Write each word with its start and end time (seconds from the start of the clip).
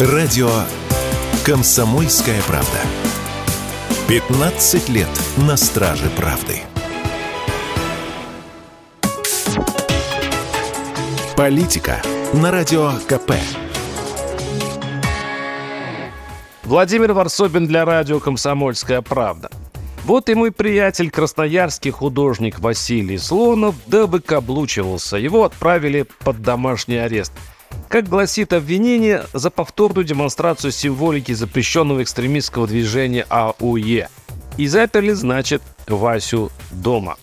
Радио 0.00 0.50
«Комсомольская 1.46 2.42
правда». 2.48 2.80
15 4.08 4.88
лет 4.88 5.06
на 5.36 5.56
страже 5.56 6.10
правды. 6.16 6.62
Политика 11.36 12.02
на 12.32 12.50
Радио 12.50 12.90
КП. 13.06 13.34
Владимир 16.64 17.12
Варсобин 17.12 17.68
для 17.68 17.84
радио 17.84 18.18
«Комсомольская 18.18 19.00
правда». 19.00 19.48
Вот 20.04 20.28
и 20.28 20.34
мой 20.34 20.50
приятель, 20.50 21.08
красноярский 21.08 21.92
художник 21.92 22.58
Василий 22.58 23.16
Слонов, 23.16 23.76
дабы 23.86 24.18
каблучивался. 24.18 25.18
Его 25.18 25.44
отправили 25.44 26.04
под 26.24 26.42
домашний 26.42 26.96
арест. 26.96 27.32
Как 27.94 28.08
гласит 28.08 28.52
обвинение, 28.52 29.24
за 29.32 29.50
повторную 29.50 30.04
демонстрацию 30.04 30.72
символики 30.72 31.30
запрещенного 31.30 32.02
экстремистского 32.02 32.66
движения 32.66 33.24
АУЕ. 33.28 34.08
И 34.58 34.66
заперли, 34.66 35.12
значит, 35.12 35.62
Васю 35.86 36.50
дома. 36.72 37.16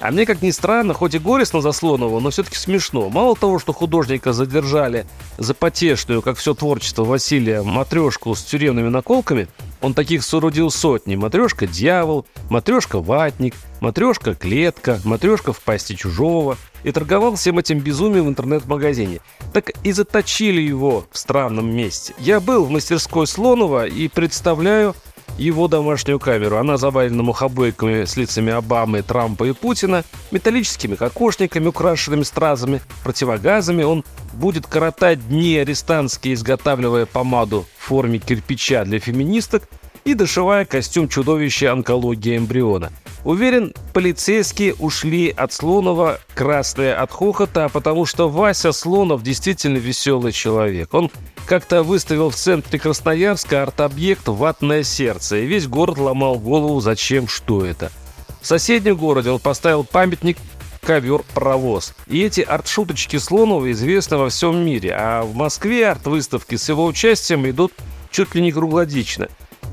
А 0.00 0.10
мне, 0.10 0.24
как 0.24 0.40
ни 0.40 0.50
странно, 0.50 0.94
хоть 0.94 1.14
и 1.14 1.18
горестно 1.18 1.60
за 1.60 1.72
Слонова, 1.72 2.20
но 2.20 2.30
все-таки 2.30 2.56
смешно. 2.56 3.10
Мало 3.10 3.36
того, 3.36 3.58
что 3.58 3.74
художника 3.74 4.32
задержали 4.32 5.04
за 5.36 5.52
потешную, 5.52 6.22
как 6.22 6.38
все 6.38 6.54
творчество 6.54 7.04
Василия, 7.04 7.62
матрешку 7.62 8.34
с 8.34 8.42
тюремными 8.42 8.88
наколками, 8.88 9.46
он 9.80 9.94
таких 9.94 10.24
соорудил 10.24 10.70
сотни. 10.70 11.16
Матрешка– 11.16 11.66
дьявол, 11.68 12.26
матрешка– 12.48 12.98
ватник, 13.00 13.54
матрешка– 13.80 14.34
клетка, 14.36 15.00
матрешка 15.04 15.52
в 15.52 15.60
пасти 15.60 15.94
чужого. 15.94 16.56
И 16.84 16.92
торговал 16.92 17.34
всем 17.34 17.58
этим 17.58 17.80
безумием 17.80 18.26
в 18.26 18.28
интернет-магазине. 18.28 19.20
Так 19.52 19.70
и 19.82 19.92
заточили 19.92 20.60
его 20.60 21.06
в 21.10 21.18
странном 21.18 21.74
месте. 21.74 22.14
Я 22.18 22.38
был 22.38 22.64
в 22.64 22.70
мастерской 22.70 23.26
Слонова 23.26 23.86
и 23.86 24.06
представляю, 24.08 24.94
его 25.38 25.68
домашнюю 25.68 26.18
камеру. 26.18 26.58
Она 26.58 26.76
завалена 26.76 27.22
мухобойками 27.22 28.04
с 28.04 28.16
лицами 28.16 28.52
Обамы, 28.52 29.02
Трампа 29.02 29.44
и 29.44 29.52
Путина, 29.52 30.04
металлическими 30.30 30.96
кокошниками, 30.96 31.68
украшенными 31.68 32.24
стразами, 32.24 32.82
противогазами. 33.04 33.84
Он 33.84 34.04
будет 34.32 34.66
коротать 34.66 35.26
дни 35.28 35.56
арестантские, 35.56 36.34
изготавливая 36.34 37.06
помаду 37.06 37.66
в 37.78 37.84
форме 37.86 38.18
кирпича 38.18 38.84
для 38.84 38.98
феминисток 38.98 39.62
и 40.08 40.14
дошивая 40.14 40.64
костюм 40.64 41.06
чудовища 41.06 41.70
онкологии 41.70 42.38
эмбриона. 42.38 42.90
Уверен, 43.24 43.74
полицейские 43.92 44.74
ушли 44.76 45.28
от 45.28 45.52
Слонова 45.52 46.18
красные 46.34 46.94
от 46.94 47.12
хохота, 47.12 47.68
потому 47.68 48.06
что 48.06 48.30
Вася 48.30 48.72
Слонов 48.72 49.22
действительно 49.22 49.76
веселый 49.76 50.32
человек. 50.32 50.94
Он 50.94 51.10
как-то 51.44 51.82
выставил 51.82 52.30
в 52.30 52.36
центре 52.36 52.78
Красноярска 52.78 53.62
арт-объект 53.62 54.28
«Ватное 54.28 54.82
сердце», 54.82 55.40
и 55.40 55.46
весь 55.46 55.66
город 55.66 55.98
ломал 55.98 56.38
голову, 56.38 56.80
зачем, 56.80 57.28
что 57.28 57.66
это. 57.66 57.92
В 58.40 58.46
соседнем 58.46 58.96
городе 58.96 59.28
он 59.28 59.40
поставил 59.40 59.84
памятник 59.84 60.38
ковер-паровоз. 60.80 61.92
И 62.06 62.22
эти 62.22 62.40
арт-шуточки 62.40 63.18
Слонова 63.18 63.70
известны 63.72 64.16
во 64.16 64.30
всем 64.30 64.64
мире, 64.64 64.94
а 64.98 65.22
в 65.22 65.34
Москве 65.34 65.86
арт-выставки 65.86 66.54
с 66.56 66.66
его 66.70 66.86
участием 66.86 67.46
идут 67.50 67.74
чуть 68.10 68.34
ли 68.34 68.40
не 68.40 68.52
круглодично. 68.52 69.28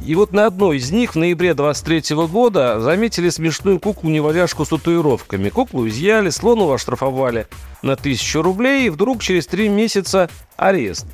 И 0.06 0.14
вот 0.14 0.34
на 0.34 0.46
одной 0.46 0.78
из 0.78 0.92
них 0.92 1.16
в 1.16 1.18
ноябре 1.18 1.56
23 1.56 2.16
года 2.28 2.80
заметили 2.80 3.30
смешную 3.30 3.80
куклу-неваляшку 3.80 4.64
с 4.64 4.70
татуировками. 4.70 5.50
Куклу 5.50 5.88
изъяли, 5.88 6.30
Слонова 6.30 6.76
оштрафовали 6.76 7.48
на 7.82 7.96
тысячу 7.96 8.44
рублей, 8.44 8.86
и 8.86 8.90
вдруг 8.92 9.24
через 9.24 9.48
три 9.48 9.68
месяца 9.68 10.30
арест. 10.58 11.08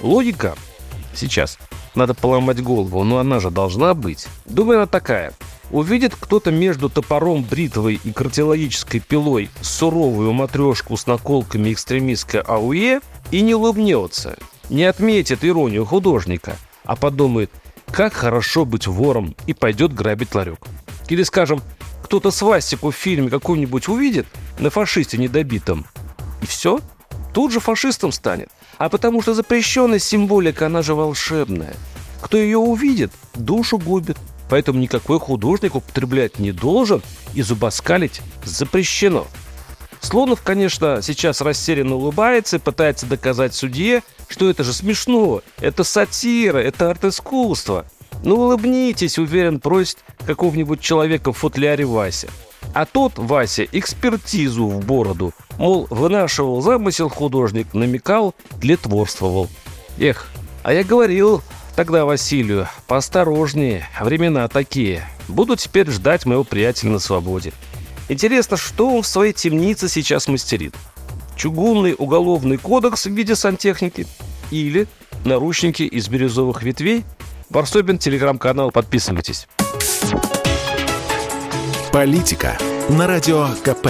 Логика 0.00 0.54
сейчас. 1.14 1.58
Надо 1.94 2.14
поломать 2.14 2.62
голову, 2.62 3.04
но 3.04 3.18
она 3.18 3.38
же 3.38 3.50
должна 3.50 3.92
быть. 3.92 4.26
Думаю, 4.46 4.78
она 4.78 4.86
такая. 4.86 5.34
Увидит 5.70 6.14
кто-то 6.18 6.50
между 6.50 6.88
топором, 6.88 7.44
бритвой 7.44 8.00
и 8.02 8.12
картиологической 8.12 9.00
пилой 9.00 9.50
суровую 9.60 10.32
матрешку 10.32 10.96
с 10.96 11.06
наколками 11.06 11.74
экстремистской 11.74 12.40
АУЕ 12.40 13.00
и 13.30 13.42
не 13.42 13.54
улыбнется, 13.54 14.38
не 14.70 14.84
отметит 14.84 15.44
иронию 15.44 15.84
художника, 15.84 16.56
а 16.84 16.96
подумает, 16.96 17.50
как 17.98 18.12
хорошо 18.12 18.64
быть 18.64 18.86
вором 18.86 19.34
и 19.48 19.54
пойдет 19.54 19.92
грабить 19.92 20.32
ларек. 20.32 20.60
Или, 21.08 21.24
скажем, 21.24 21.60
кто-то 22.04 22.30
свастику 22.30 22.92
в 22.92 22.94
фильме 22.94 23.28
какую-нибудь 23.28 23.88
увидит 23.88 24.28
на 24.60 24.70
фашисте 24.70 25.18
недобитом, 25.18 25.84
и 26.40 26.46
все, 26.46 26.78
тут 27.34 27.52
же 27.52 27.58
фашистом 27.58 28.12
станет 28.12 28.50
а 28.78 28.88
потому 28.88 29.20
что 29.20 29.34
запрещенная 29.34 29.98
символика, 29.98 30.66
она 30.66 30.82
же 30.82 30.94
волшебная. 30.94 31.74
Кто 32.20 32.36
ее 32.36 32.58
увидит, 32.58 33.10
душу 33.34 33.76
губит. 33.76 34.16
Поэтому 34.48 34.78
никакой 34.78 35.18
художник 35.18 35.74
употреблять 35.74 36.38
не 36.38 36.52
должен 36.52 37.02
и 37.34 37.42
зубоскалить 37.42 38.20
запрещено. 38.44 39.26
Слонов, 40.00 40.42
конечно, 40.42 41.00
сейчас 41.02 41.40
растерянно 41.40 41.96
улыбается 41.96 42.56
и 42.56 42.60
пытается 42.60 43.06
доказать 43.06 43.54
судье, 43.54 44.02
что 44.28 44.48
это 44.48 44.64
же 44.64 44.72
смешно, 44.72 45.42
это 45.58 45.84
сатира, 45.84 46.58
это 46.58 46.90
арт-искусство. 46.90 47.86
Ну 48.22 48.36
улыбнитесь, 48.36 49.18
уверен, 49.18 49.60
просит 49.60 49.98
какого-нибудь 50.26 50.80
человека 50.80 51.32
в 51.32 51.36
футляре 51.36 51.84
Вася. 51.84 52.28
А 52.74 52.84
тот, 52.84 53.12
Вася, 53.16 53.64
экспертизу 53.64 54.66
в 54.66 54.84
бороду. 54.84 55.32
Мол, 55.58 55.86
вынашивал 55.90 56.60
замысел 56.60 57.08
художник, 57.08 57.74
намекал, 57.74 58.34
тлетворствовал. 58.60 59.48
Эх, 59.98 60.28
а 60.62 60.72
я 60.72 60.84
говорил 60.84 61.42
тогда 61.76 62.04
Василию, 62.04 62.68
поосторожнее, 62.86 63.88
времена 64.00 64.48
такие. 64.48 65.08
Буду 65.28 65.56
теперь 65.56 65.90
ждать 65.90 66.26
моего 66.26 66.44
приятеля 66.44 66.92
на 66.92 66.98
свободе. 66.98 67.52
Интересно, 68.08 68.56
что 68.56 68.88
он 68.88 69.02
в 69.02 69.06
своей 69.06 69.32
темнице 69.32 69.88
сейчас 69.88 70.28
мастерит? 70.28 70.74
Чугунный 71.36 71.94
уголовный 71.96 72.56
кодекс 72.56 73.06
в 73.06 73.10
виде 73.10 73.36
сантехники? 73.36 74.06
Или 74.50 74.88
наручники 75.24 75.82
из 75.82 76.08
бирюзовых 76.08 76.62
ветвей? 76.62 77.04
Варсобин, 77.50 77.98
телеграм-канал, 77.98 78.70
подписывайтесь. 78.70 79.46
Политика 81.92 82.58
на 82.90 83.06
радио 83.06 83.48
КП. 83.62 83.88